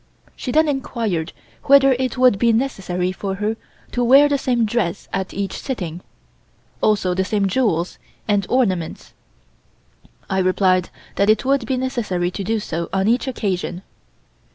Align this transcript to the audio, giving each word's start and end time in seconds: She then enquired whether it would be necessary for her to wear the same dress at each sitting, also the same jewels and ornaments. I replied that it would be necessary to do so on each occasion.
She 0.35 0.51
then 0.51 0.67
enquired 0.67 1.31
whether 1.65 1.91
it 1.91 2.17
would 2.17 2.39
be 2.39 2.51
necessary 2.53 3.11
for 3.11 3.35
her 3.35 3.55
to 3.91 4.03
wear 4.03 4.27
the 4.27 4.39
same 4.39 4.65
dress 4.65 5.07
at 5.13 5.31
each 5.31 5.53
sitting, 5.53 6.01
also 6.81 7.13
the 7.13 7.23
same 7.23 7.45
jewels 7.47 7.99
and 8.27 8.47
ornaments. 8.49 9.13
I 10.27 10.39
replied 10.39 10.89
that 11.17 11.29
it 11.29 11.45
would 11.45 11.67
be 11.67 11.77
necessary 11.77 12.31
to 12.31 12.43
do 12.43 12.59
so 12.59 12.89
on 12.91 13.07
each 13.07 13.27
occasion. 13.27 13.83